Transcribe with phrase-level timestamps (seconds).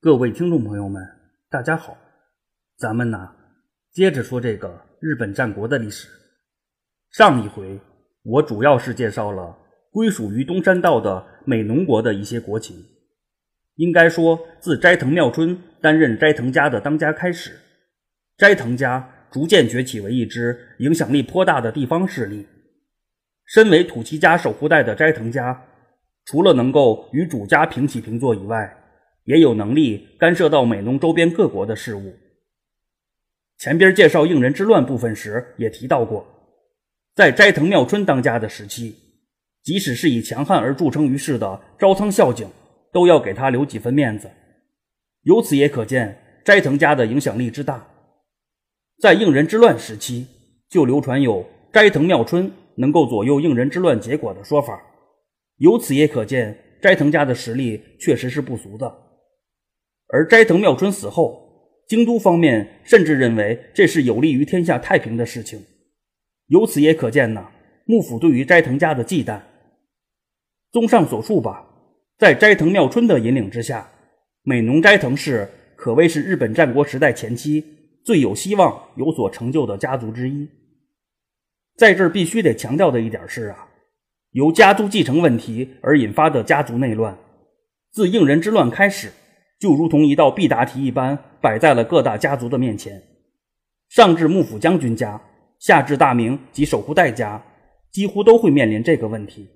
[0.00, 1.02] 各位听众朋友们，
[1.50, 1.98] 大家好，
[2.76, 3.32] 咱们呢
[3.90, 6.06] 接着说这个日本战国的历史。
[7.10, 7.80] 上一回
[8.22, 9.58] 我主要是介绍了
[9.90, 12.76] 归属于东山道的美浓国的一些国情。
[13.74, 17.58] 应该说，自斋藤妙春担任斋藤家的当家开始，
[18.36, 22.46] 斋藤家逐渐崛起为一支影响力颇大的地方势力。
[23.46, 25.60] 身为土岐家守护代的斋藤家，
[26.24, 28.77] 除了能够与主家平起平坐以外，
[29.28, 32.16] 也有能力干涉到美浓周边各国的事务。
[33.58, 36.26] 前边介绍应人之乱部分时也提到过，
[37.14, 38.96] 在斋藤妙春当家的时期，
[39.62, 42.48] 即使是以强悍而著称于世的朝仓孝景，
[42.90, 44.30] 都要给他留几分面子。
[45.24, 47.86] 由此也可见斋藤家的影响力之大。
[48.98, 50.26] 在应人之乱时期，
[50.70, 54.80] 就流传有斋藤妙春能够左右应人之乱结果的说法。
[55.58, 59.04] 由此也可见斋藤家的实力确实是不俗的。
[60.08, 65.62] 而斋藤妙春死后，京都方面甚至认为这是有利于天下太平的事情。
[66.46, 67.46] 由此也可见呢，
[67.84, 69.40] 幕府对于斋藤家的忌惮。
[70.72, 71.66] 综上所述吧，
[72.18, 73.90] 在斋藤妙春的引领之下，
[74.42, 75.46] 美浓斋藤氏
[75.76, 77.62] 可谓是日本战国时代前期
[78.02, 80.48] 最有希望有所成就的家族之一。
[81.76, 83.68] 在这儿必须得强调的一点是啊，
[84.32, 87.16] 由家族继承问题而引发的家族内乱，
[87.92, 89.10] 自应人之乱开始。
[89.58, 93.02] 就如同一道必答题一般，摆在了各大家族的面前。
[93.88, 95.20] 上至幕府将军家，
[95.58, 97.42] 下至大名及守护代家，
[97.90, 99.48] 几乎都会面临这个问题。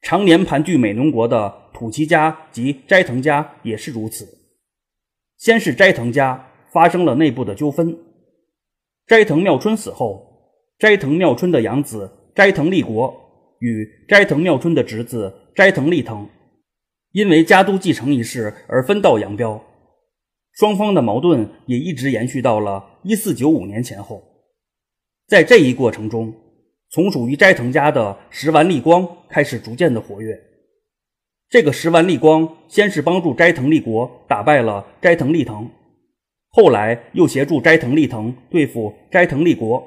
[0.00, 4.26] 常年盘踞美浓国的土岐家及斋藤家也是如此。
[5.36, 7.96] 先是斋藤家发生了内部的纠纷。
[9.06, 10.24] 斋藤妙春死后，
[10.78, 13.14] 斋藤妙春的养子斋藤利国
[13.58, 16.28] 与斋藤妙春的侄子斋藤利藤。
[17.12, 19.62] 因为家督继承一事而分道扬镳，
[20.52, 24.22] 双方的矛盾也一直延续到了一四九五年前后。
[25.28, 26.34] 在这一过程中，
[26.90, 30.38] 从属于斋藤家的石丸利光开始逐渐的活跃。
[31.48, 35.68] 这个石丸利光先是帮助斋藤利国打败了斋藤利藤，
[36.48, 39.86] 后来又协助斋藤利藤对付斋藤利国。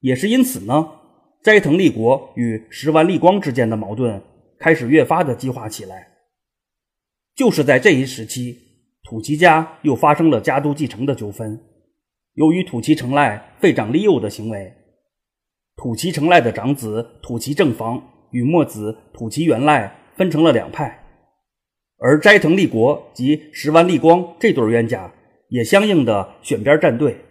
[0.00, 0.88] 也是因此呢，
[1.42, 4.22] 斋藤利国与石丸利光之间的矛盾
[4.60, 6.06] 开始越发的激化起来。
[7.38, 8.58] 就是在这一时期，
[9.04, 11.56] 土岐家又发生了家督继承的纠纷。
[12.34, 14.74] 由于土岐成赖废长立幼的行为，
[15.76, 21.00] 土岐成赖的长子土岐正房与末子土岐元赖分成了两派，
[21.98, 25.08] 而斋藤利国及石丸利光这对冤家
[25.48, 27.24] 也相应的选边站队。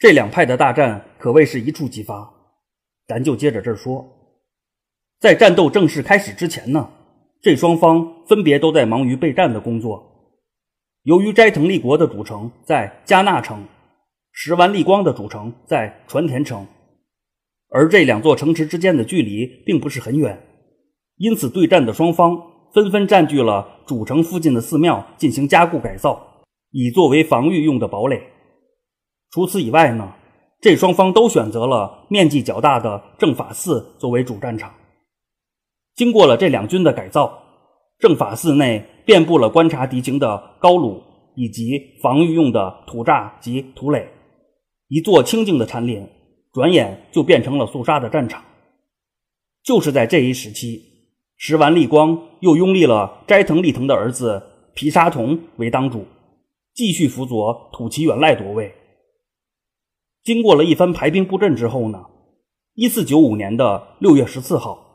[0.00, 2.28] 这两派的大战可谓是一触即发。
[3.06, 4.04] 咱就接着这儿说，
[5.20, 6.90] 在战斗正式开始之前呢。
[7.42, 10.06] 这双方分别都在忙于备战的工作。
[11.04, 13.64] 由于斋藤立国的主城在加纳城，
[14.32, 16.66] 石丸立光的主城在传田城，
[17.70, 20.38] 而这两座城池之间的距离并不是很远，
[21.16, 22.38] 因此对战的双方
[22.74, 26.42] 纷纷占据了主城附近的寺庙进行加固改造，
[26.72, 28.20] 以作为防御用的堡垒。
[29.30, 30.12] 除此以外呢，
[30.60, 34.70] 这双方都选择了面积较大的正法寺作为主战场。
[36.00, 37.42] 经过了这两军的改造，
[37.98, 40.98] 正法寺内遍布了观察敌情的高炉
[41.34, 44.08] 以及防御用的土栅及土垒。
[44.88, 46.08] 一座清静的禅林，
[46.54, 48.42] 转眼就变成了肃杀的战场。
[49.62, 50.80] 就是在这一时期，
[51.36, 54.42] 石丸立光又拥立了斋藤利藤的儿子
[54.74, 56.06] 皮沙童为当主，
[56.72, 58.74] 继续辅佐土岐元赖夺位。
[60.24, 62.06] 经过了一番排兵布阵之后呢，
[62.72, 64.86] 一四九五年的六月十四号。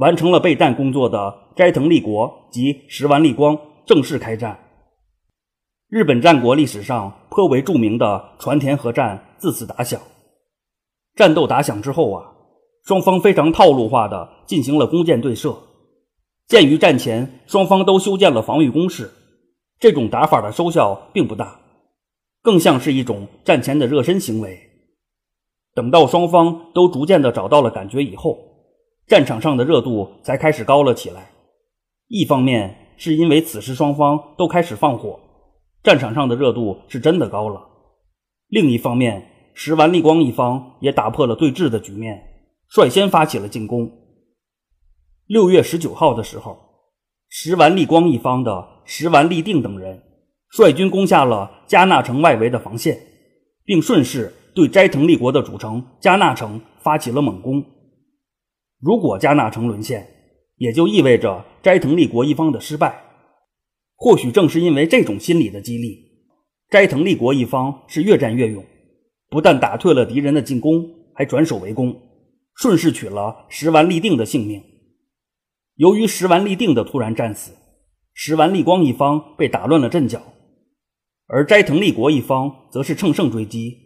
[0.00, 4.58] 完成了备战工作的斋藤利国及石丸利光正式开战。
[5.88, 10.00] 日本战国历史上颇为著名的传田合战自此打响。
[11.16, 12.32] 战斗打响之后啊，
[12.86, 15.54] 双方非常套路化的进行了弓箭对射。
[16.46, 19.10] 鉴于战前双方都修建了防御工事，
[19.78, 21.60] 这种打法的收效并不大，
[22.40, 24.58] 更像是一种战前的热身行为。
[25.74, 28.46] 等到双方都逐渐的找到了感觉以后。
[29.10, 31.32] 战场上的热度才开始高了起来。
[32.06, 35.18] 一方面是因为此时双方都开始放火，
[35.82, 37.60] 战场上的热度是真的高了；
[38.46, 42.22] 另一方面，石丸立光一方也打破了对峙的局面，
[42.68, 43.90] 率先发起了进攻。
[45.26, 46.56] 六月十九号的时候，
[47.28, 50.00] 石丸立光一方的石丸立定等人
[50.50, 52.96] 率军攻下了加纳城外围的防线，
[53.64, 57.60] 并顺势对斋藤立国的主城加纳城发起了猛攻。
[58.80, 60.06] 如果加纳城沦陷，
[60.56, 63.04] 也就意味着斋藤利国一方的失败。
[63.94, 65.98] 或许正是因为这种心理的激励，
[66.70, 68.64] 斋藤立国一方是越战越勇，
[69.28, 70.82] 不但打退了敌人的进攻，
[71.14, 71.94] 还转守为攻，
[72.54, 74.62] 顺势取了石丸立定的性命。
[75.76, 77.52] 由于石丸立定的突然战死，
[78.14, 80.22] 石丸立光一方被打乱了阵脚，
[81.26, 83.76] 而斋藤立国一方则是乘胜追击，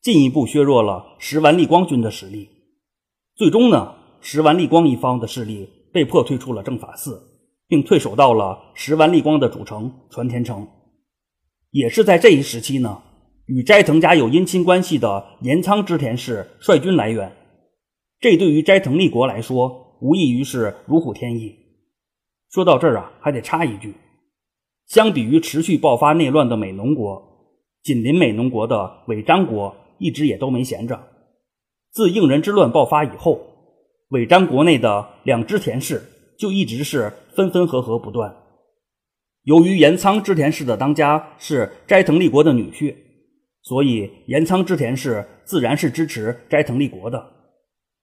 [0.00, 2.48] 进一步削弱了石丸立光军的实力。
[3.34, 7.20] 最终呢，石丸立光一方的势力被迫退出了正法寺，
[7.68, 10.66] 并退守到了石丸立光的主城传田城。
[11.70, 13.02] 也是在这一时期呢，
[13.46, 17.36] 与斋藤家有姻亲关系的岩仓织田氏率军来援，
[18.20, 19.84] 这对于斋藤立国来说。
[19.98, 21.56] 无异于是如虎添翼。
[22.50, 23.94] 说到这儿啊，还得插一句：
[24.86, 27.22] 相比于持续爆发内乱的美浓国，
[27.82, 31.02] 紧邻美浓国的尾张国一直也都没闲着。
[31.92, 33.40] 自应仁之乱爆发以后，
[34.10, 36.00] 尾张国内的两织田氏
[36.38, 38.34] 就一直是分分合合不断。
[39.42, 42.94] 由于岩仓织田氏的当家是斋藤立国的女婿，
[43.62, 47.18] 所以岩仓织田氏自然是支持斋藤立国的，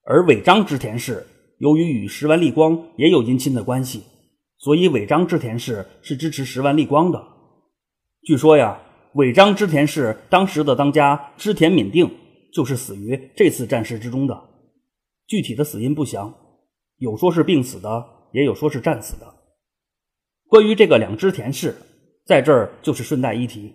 [0.05, 1.25] 而尾张织田氏。
[1.59, 4.03] 由于与石丸立光也有姻亲的关系，
[4.57, 7.23] 所以尾张织田氏是支持石丸立光的。
[8.23, 8.81] 据说呀，
[9.13, 12.09] 尾张织田氏当时的当家织田敏定
[12.53, 14.38] 就是死于这次战事之中的。
[15.28, 16.34] 具体的死因不详，
[16.98, 19.25] 有说是病死的，也有说是战死的。
[20.48, 21.75] 关于这个两织田氏，
[22.25, 23.74] 在这儿就是顺带一提，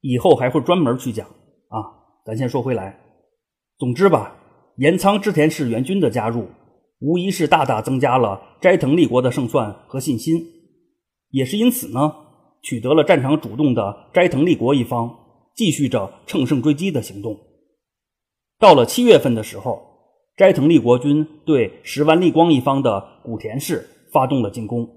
[0.00, 2.00] 以后还会专门去讲啊。
[2.24, 3.00] 咱先说回来，
[3.78, 4.36] 总之吧，
[4.76, 6.46] 岩仓织田氏援军的加入。
[7.00, 10.40] 无疑是大大增加了斋藤立国的胜算和信心，
[11.30, 12.14] 也是因此呢，
[12.62, 15.12] 取得了战场主动的斋藤立国一方
[15.56, 17.36] 继续着乘胜追击的行动。
[18.56, 19.91] 到了七月份的时候，
[20.34, 24.88] 斋藤立国军对石丸利光一方的古田氏发动了进攻，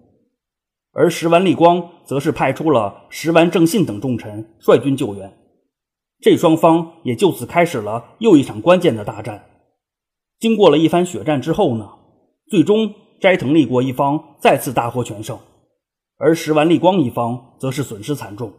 [0.93, 5.37] 而石丸利光则是派出了石丸正信等重臣率军救援，
[6.21, 9.43] 这双方也就此开始了又一场关键的大战。
[10.39, 11.89] 经过了一番血战之后呢，
[12.49, 15.37] 最终斋藤立国一方再次大获全胜，
[16.17, 18.53] 而石丸利光一方则是损失惨重。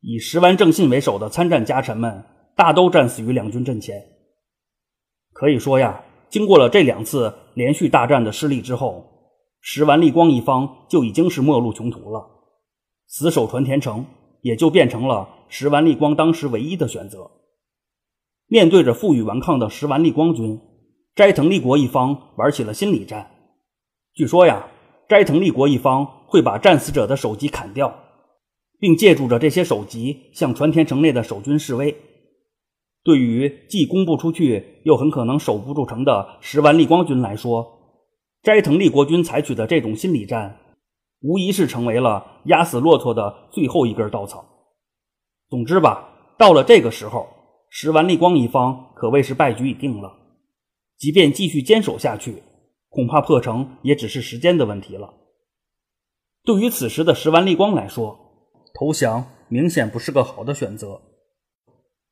[0.00, 2.24] 以石丸正信为首的参战家臣们
[2.56, 4.15] 大都战死于两军阵前。
[5.38, 9.04] 可以说呀，经过了这两次连续大战的失利之后，
[9.60, 12.26] 石丸立光一方就已经是末路穷途了，
[13.06, 14.04] 死守传田城
[14.42, 17.30] 也就变成了石丸立光当时唯一的选择。
[18.46, 20.60] 面对着负隅顽抗的石丸立光军。
[21.16, 23.26] 斋藤立国一方玩起了心理战。
[24.12, 24.68] 据说呀，
[25.08, 27.90] 斋藤立国一方会把战死者的首级砍掉，
[28.78, 31.96] 并借助着这些首级向传田城内的守军示威。
[33.06, 37.64] 对于既攻不出去又很可能守不住城的石丸立光军来说，
[38.42, 40.58] 斋藤立国军采取的这种心理战，
[41.20, 44.44] 无疑是成为了压死骆驼的最后一根稻草。
[45.48, 47.28] 总之吧，到了这个时候，
[47.70, 50.12] 石丸立光一方可谓是败局已定了。
[50.98, 52.42] 即便继续坚守下去，
[52.88, 55.14] 恐怕破城也只是时间的问题了。
[56.42, 58.18] 对于此时的石丸立光来说，
[58.74, 61.00] 投降明显不是个好的选择。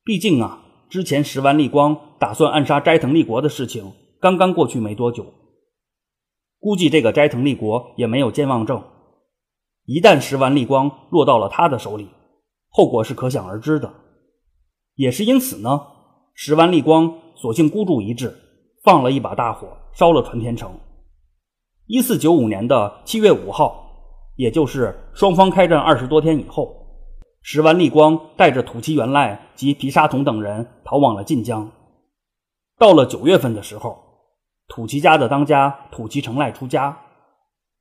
[0.05, 5.25] 毕竟啊，之前石丸立光打算暗杀斋藤立国的事情刚刚过去没多久，
[6.59, 8.83] 估计这个斋藤立国也没有健忘症。
[9.85, 12.09] 一旦石丸立光落到了他的手里，
[12.69, 13.93] 后果是可想而知的。
[14.95, 15.81] 也是因此呢，
[16.33, 18.41] 石丸立光索性孤注一掷。
[18.83, 20.71] 放了一把大火，烧了传天城。
[21.87, 23.83] 一四九五年的七月五号，
[24.35, 26.84] 也就是双方开战二十多天以后，
[27.47, 31.69] 石丸立光带着土岐元赖及皮沙统等人逃往了晋江。
[32.79, 33.99] 到了九月份的时候，
[34.67, 36.97] 土岐家的当家土岐成赖出家，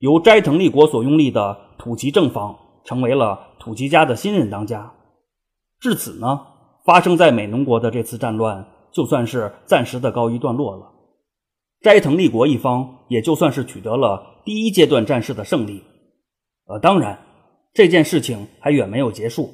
[0.01, 2.55] 由斋藤立国所拥立的土岐正房
[2.85, 4.93] 成为了土岐家的新任当家。
[5.81, 6.43] 至此呢，
[6.85, 10.93] 发生在美浓国的这次战乱就算是暂时的告一段落了。
[11.81, 15.83] 斋藤立国一方也就算是取得了第一阶段战事的胜利，
[16.67, 17.19] 呃，当然
[17.75, 19.53] 这件事情还远没有结束。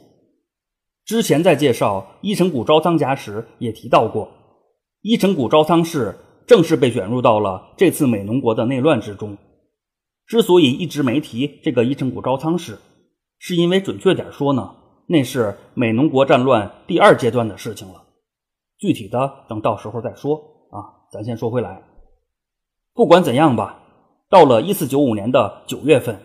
[1.06, 4.28] 之前在介绍伊城谷招仓家时也提到过，
[5.00, 6.14] 伊城谷招仓氏
[6.46, 9.36] 正式被卷入到了这次美浓国的内乱之中。
[10.26, 12.78] 之所以一直没提这个伊城谷招仓氏，
[13.38, 18.04] 是因为准确点说呢，那是美浓国战乱第二阶段的事情了。
[18.78, 20.36] 具体的等到时候再说
[20.70, 21.82] 啊，咱先说回来。
[22.92, 23.82] 不管怎样吧，
[24.28, 26.20] 到了一四九五年的九月份，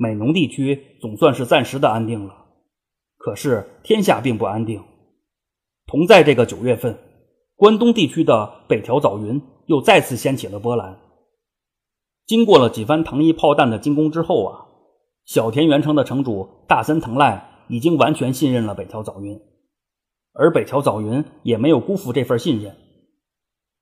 [0.00, 2.46] 美浓地区总算是暂时的安定了。
[3.18, 4.82] 可是天下并不安定。
[5.86, 6.98] 同在这个九月份，
[7.54, 10.98] 关东地区的北条早云又再次掀起了波澜。
[12.24, 14.64] 经过了几番糖衣炮弹的进攻之后啊，
[15.26, 19.38] 小田原城的城主大森藤赖已经完全信任了北条早云，
[20.32, 22.74] 而北条早云也没有辜负这份信任。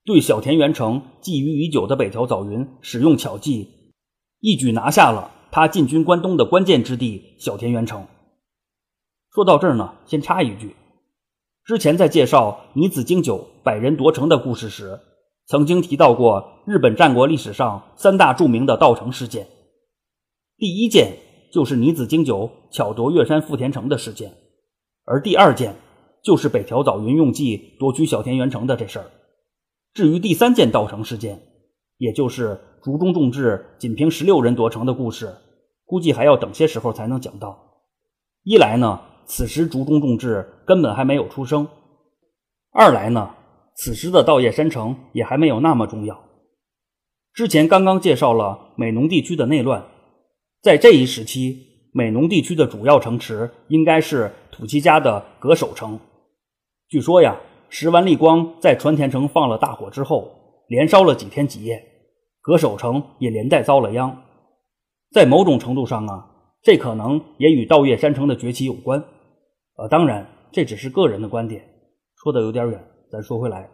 [0.05, 3.93] 对小田原城觊觎已久的北条早云使用巧计，
[4.41, 8.07] 一举拿下了他进军关东的关键之地小田原城。
[9.35, 10.75] 说到这儿呢，先插一句：
[11.65, 14.99] 之前在介绍尼子经久百人夺城的故事时，
[15.47, 19.47] 曾经提到过日本战国历史上三大著名的盗城事件。
[20.57, 21.17] 第一件
[21.53, 24.33] 就是尼子经久巧夺月山富田城的事件，
[25.05, 25.77] 而第二件
[26.23, 29.11] 就是北条早云用计夺取小田原城的这事儿。
[29.95, 31.41] 至于第三件盗城事件，
[31.97, 35.35] 也就是竹中重治仅凭十六人夺城的故事，
[35.85, 37.59] 估计还要等些时候才能讲到。
[38.45, 41.67] 一来呢，此时竹中重治根本还没有出生；
[42.73, 43.35] 二来呢，
[43.77, 46.19] 此时的稻叶山城也还没有那么重要。
[47.33, 49.85] 之前刚刚介绍了美浓地区的内乱，
[50.63, 55.99] 在这一时期，美浓地区的主要城池应该是土岐家的葛守城。
[56.89, 57.39] 据说呀。
[57.71, 60.33] 石丸利光在传田城放了大火之后，
[60.69, 61.79] 连烧了几天几夜，
[62.49, 64.23] 何守城也连带遭了殃。
[65.13, 66.31] 在某种程度上啊，
[66.63, 69.05] 这可能也与稻叶山城的崛起有关。
[69.77, 71.63] 呃，当然这只是个人的观点，
[72.17, 72.83] 说的有点远。
[73.13, 73.69] 咱说回来，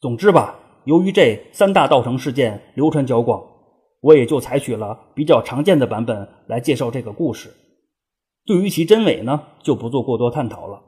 [0.00, 3.40] 总之吧，由于这三大稻城事件流传较广，
[4.00, 7.48] 我也就采取了比较常见的版本来介绍这个故事。
[8.46, 10.82] 对于其真伪呢，就不做过多探讨了。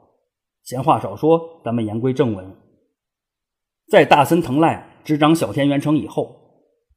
[0.63, 2.53] 闲话少说，咱们言归正文。
[3.87, 6.35] 在大森藤赖执掌小田原城以后，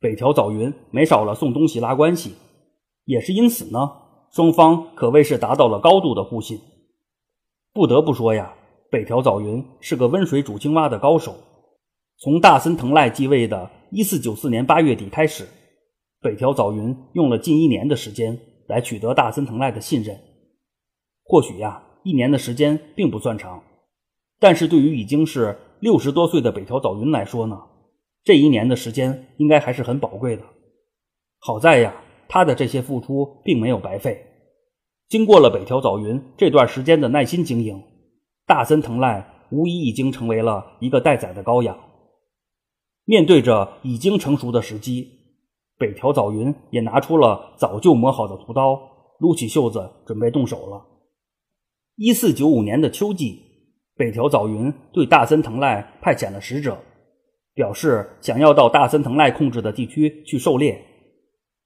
[0.03, 2.35] 北条早云没少了送东西拉关系，
[3.05, 3.93] 也是因此呢，
[4.33, 6.61] 双方可谓是达到了高度的互信。
[7.73, 8.53] 不得不说呀，
[8.91, 11.37] 北条早云是个温水煮青蛙的高手。
[12.19, 15.47] 从大森藤赖继位的1494年8月底开始，
[16.21, 20.19] 北条早云用了近一年的时间来取得大森藤赖的信任。
[21.25, 21.85] 或许呀。
[22.05, 23.63] 一年的时间并不算长，
[24.41, 27.57] 但是对于已经是六十多岁的北条早云来说呢，
[28.25, 30.43] 这一年的时间应该还是很宝贵的。
[31.39, 31.95] 好在呀，
[32.29, 34.25] 他的这些付出并没有白费。
[35.09, 37.83] 经过了北条早云这段时间的耐心经营，
[38.47, 41.77] 大森藤赖无疑已经成为了一个待宰的羔羊。
[43.05, 45.11] 面对着已经成熟的时机，
[45.77, 48.81] 北条早云也拿出了早就磨好的屠刀，
[49.19, 50.87] 撸起袖子准备动手了。
[51.97, 53.43] 一四九五年的秋季，
[53.97, 56.79] 北条早云对大森藤赖派遣了使者，
[57.55, 60.85] 表示想要到大森藤赖控制的地区去狩猎。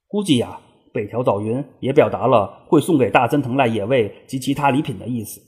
[0.08, 0.60] 估计呀，
[0.92, 5.40] 北条早云也表达了会送给大森藤赖野味及其他礼品的意思。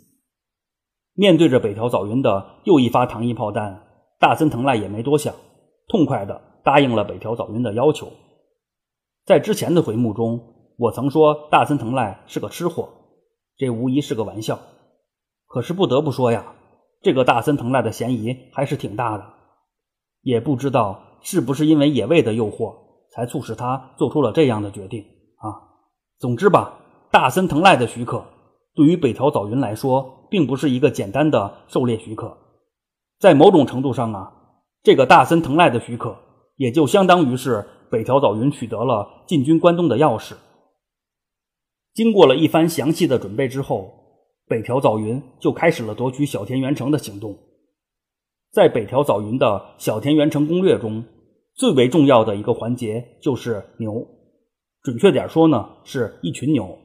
[1.14, 3.82] 面对着北条早云的又一发糖衣炮弹，
[4.20, 5.34] 大森藤赖也没多想，
[5.88, 8.12] 痛快的答应了北条早云的要求。
[9.24, 10.40] 在之前的回目中，
[10.76, 12.90] 我曾说大森藤赖是个吃货。
[13.56, 14.60] 这无疑是个玩笑，
[15.46, 16.54] 可是不得不说呀，
[17.02, 19.37] 这个大森藤赖的嫌疑还是挺大的。
[20.22, 22.74] 也不知道是不是因为野味的诱惑，
[23.10, 25.02] 才促使他做出了这样的决定
[25.36, 25.54] 啊。
[26.18, 26.78] 总之吧，
[27.10, 28.24] 大森藤赖的许可
[28.74, 32.36] 对于北条早云来说，并不是一个简单的狩猎许可，
[33.18, 34.32] 在某种程度上啊，
[34.82, 36.16] 这个大森藤赖的许可
[36.56, 40.34] 也就相当于是北条早云取得了进军关东的钥匙。
[41.94, 43.90] 经过了一番详细的准备之后，
[44.46, 47.36] 北条早云就开始了夺取小田原城的行动。
[48.52, 51.04] 在北条早云的小田原城攻略中，
[51.54, 54.06] 最为重要的一个环节就是牛，
[54.82, 56.78] 准确点说呢，是一群牛。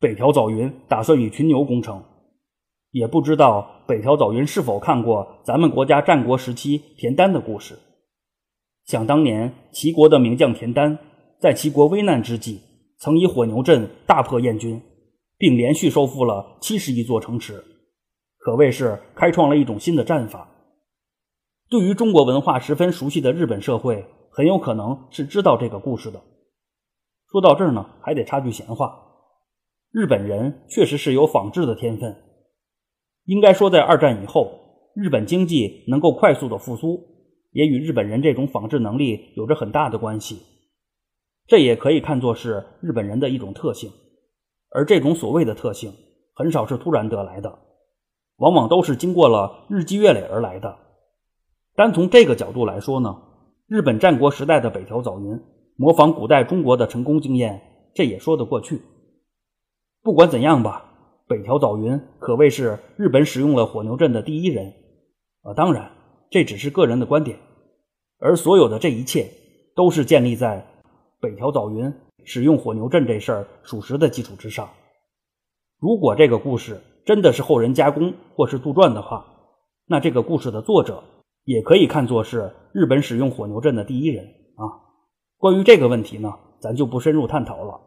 [0.00, 2.02] 北条早云打算以群牛攻城。
[2.90, 7.78] 也不知道北条早云是否看过咱们国家战国时期田丹的故事。
[8.86, 10.98] 想当年，齐国的名将田丹
[11.38, 12.60] 在齐国危难之际。
[13.00, 14.80] 曾以火牛阵大破燕军，
[15.36, 17.62] 并连续收复了七十余座城池，
[18.38, 20.48] 可谓是开创了一种新的战法。
[21.70, 26.22] 对于中国文化十分熟悉的日本社会，很有可能是知道这个故事的。
[27.30, 28.98] 说到这儿呢，还得插句闲话：
[29.90, 32.16] 日本人确实是有仿制的天分。
[33.24, 34.50] 应该说，在二战以后，
[34.94, 37.04] 日本经济能够快速的复苏，
[37.50, 40.40] 也与日本人这种仿制能力有着很大的关系。
[41.46, 43.90] 这也可以看作是日本人的一种特性，
[44.70, 45.92] 而这种所谓的特性
[46.34, 47.58] 很少是突然得来的，
[48.36, 50.87] 往往都是经过了日积月累而来的。
[51.78, 53.16] 单从这个角度来说呢，
[53.68, 55.40] 日本战国时代的北条早云
[55.76, 57.62] 模仿古代中国的成功经验，
[57.94, 58.82] 这也说得过去。
[60.02, 60.86] 不管怎样吧，
[61.28, 64.74] 北条早云可谓是日本使用了火牛阵的第一人。
[65.42, 65.88] 啊，当然
[66.32, 67.38] 这只是个人的观点，
[68.18, 69.30] 而所有的这一切
[69.76, 70.66] 都是建立在。
[71.20, 71.94] 北条早云
[72.24, 74.68] 使用火牛阵这事儿属实的基础之上。
[75.78, 79.24] 如果这个故事真的是后人加工或是杜撰的话，
[79.86, 81.04] 那这个故事的作者
[81.48, 84.68] 也可以看作是日本使用火牛阵的第一人啊。
[85.38, 87.80] 关于这个问题呢，咱就不深入探讨了。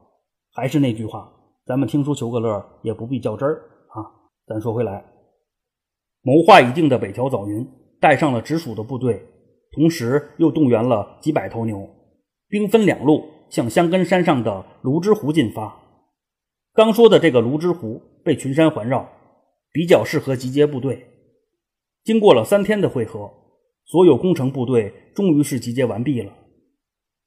[0.51, 1.31] 还是那句话，
[1.67, 4.01] 咱们听书求个乐，也不必较真儿啊。
[4.47, 5.05] 咱说回来，
[6.23, 7.63] 谋划已定的北条早云
[7.99, 9.23] 带上了直属的部队，
[9.75, 11.87] 同时又动员了几百头牛，
[12.49, 15.77] 兵分两路向香根山上的芦之湖进发。
[16.73, 19.07] 刚说的这个芦之湖被群山环绕，
[19.71, 21.05] 比较适合集结部队。
[22.03, 23.31] 经过了三天的会合，
[23.91, 26.31] 所有攻城部队终于是集结完毕了。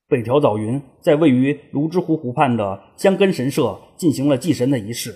[0.09, 5.15] 北条早云在位于芦之湖湖畔的香根神社进行了祭神的仪式，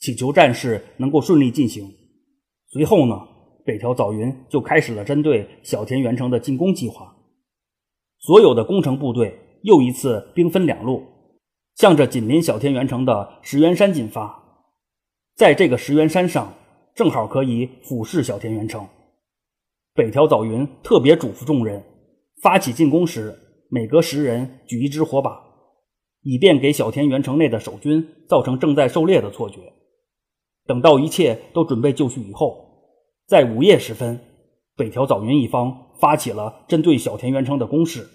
[0.00, 1.90] 祈求战事能够顺利进行。
[2.68, 3.18] 随后呢，
[3.64, 7.16] 北条早云就开始了针对小田原城的进攻计划。
[8.18, 11.02] 所有的攻城部队又一次兵分两路，
[11.76, 14.38] 向着紧邻小田原城的石原山进发。
[15.36, 16.52] 在这个石原山上，
[16.94, 18.86] 正好可以俯视小田原城。
[19.94, 21.84] 北条早云特别嘱咐众人，
[22.40, 23.38] 发起进攻时。
[23.68, 25.42] 每隔十人举一支火把，
[26.20, 29.60] 以便给小田原城内的守军造成正在狩猎的错觉。
[30.66, 32.54] 等到一切都准备就绪以后，
[33.26, 34.20] 在午夜时分，
[34.76, 38.06] 北条早云一方发起了针对小田原城的攻势。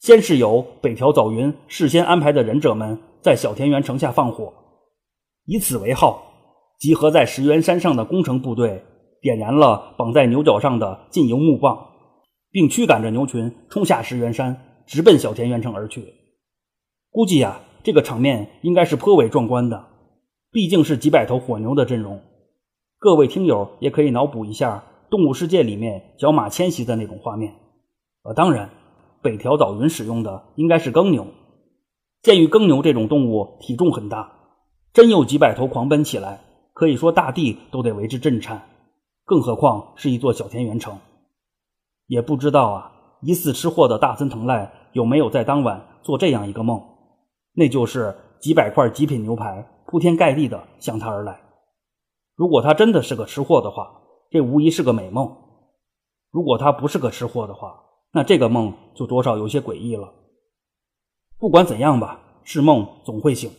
[0.00, 4.52] 先是由北条早云事先安排的忍者们在小田原城下放火，
[5.46, 6.30] 以此为号，
[6.78, 8.84] 集合在石原山上的攻城部队
[9.20, 11.86] 点燃了绑在牛角上的禁油木棒。
[12.50, 14.56] 并驱赶着牛群冲下石原山，
[14.86, 16.14] 直奔小田原城而去。
[17.10, 19.84] 估计啊，这个场面应该是颇为壮观的，
[20.50, 22.22] 毕竟是几百头火牛的阵容。
[22.98, 27.52] 各位听友也可以脑补一下《动物世界》里面角马迁徙的那种画面。
[28.22, 28.70] 呃，当然，
[29.20, 31.26] 北条早云使用的应该是耕牛。
[32.22, 34.32] 鉴于耕牛这种动物体重很大，
[34.94, 36.40] 真有几百头狂奔起来，
[36.72, 38.62] 可以说大地都得为之震颤，
[39.28, 40.98] 更何况是一座小田园城。
[42.06, 46.82] 也不知道啊，疑似吃货的大森藤赖有没有在当晚做这样一个梦？
[47.52, 51.38] 那就是几百块极品牛排铺天盖地的向他而来。
[52.36, 55.26] 如果他真的是个吃货的话，这无疑是个美梦；
[56.30, 57.78] 如果他不是个吃货的话，
[58.12, 60.10] 那这个梦就多少有些诡异了。
[61.38, 63.50] 不管怎样吧，是梦总会醒。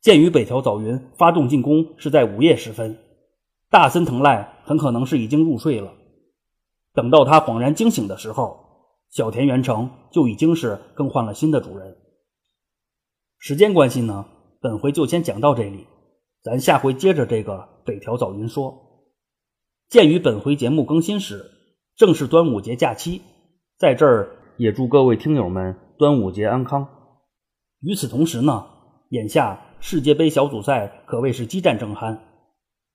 [0.00, 2.96] 鉴于北条早云发动进攻是在午夜时分，
[3.68, 5.94] 大森藤赖很可能是已经入睡了。
[6.92, 8.58] 等到他恍然惊醒的时候，
[9.10, 11.96] 小田园城就已经是更换了新的主人。
[13.38, 14.26] 时间关系呢，
[14.60, 15.86] 本回就先讲到这里，
[16.42, 18.74] 咱下回接着这个北条早云说。
[19.88, 21.48] 鉴于本回节目更新时
[21.94, 23.22] 正是端午节假期，
[23.78, 26.88] 在这儿也祝各位听友们端午节安康。
[27.80, 28.66] 与此同时呢，
[29.10, 32.18] 眼下世界杯小组赛可谓是激战正酣，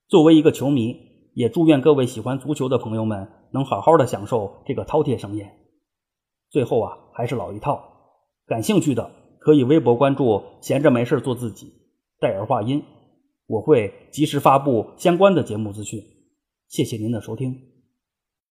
[0.08, 1.11] 作为一个球迷。
[1.34, 5.50] 也祝愿各位喜欢足球的朋友们能好好的享受这个饕餮盛宴。
[6.50, 7.82] 最后啊，还是老一套，
[8.46, 11.72] 感兴趣的可以微博关注“闲着没事做自己”，
[12.20, 12.82] 戴尔话音，
[13.46, 16.00] 我会及时发布相关的节目资讯。
[16.68, 17.71] 谢谢您的收听。